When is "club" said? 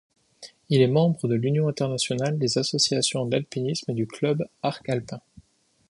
4.07-4.43